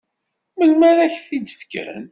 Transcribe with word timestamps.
Melmi 0.57 0.85
ara 0.89 1.03
ak-t-id-fken? 1.05 2.03